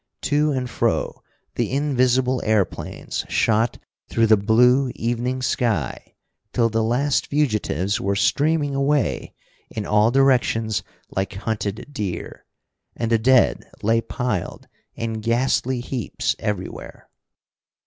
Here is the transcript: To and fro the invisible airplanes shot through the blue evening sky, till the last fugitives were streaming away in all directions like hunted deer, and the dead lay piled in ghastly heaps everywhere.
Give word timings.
To 0.23 0.51
and 0.51 0.67
fro 0.67 1.21
the 1.53 1.71
invisible 1.71 2.41
airplanes 2.43 3.23
shot 3.29 3.77
through 4.09 4.25
the 4.25 4.35
blue 4.35 4.91
evening 4.95 5.43
sky, 5.43 6.15
till 6.53 6.69
the 6.71 6.81
last 6.83 7.27
fugitives 7.27 8.01
were 8.01 8.15
streaming 8.15 8.73
away 8.73 9.35
in 9.69 9.85
all 9.85 10.09
directions 10.09 10.81
like 11.11 11.35
hunted 11.35 11.89
deer, 11.93 12.47
and 12.95 13.11
the 13.11 13.19
dead 13.19 13.63
lay 13.83 14.01
piled 14.01 14.67
in 14.95 15.19
ghastly 15.21 15.81
heaps 15.81 16.35
everywhere. 16.39 17.07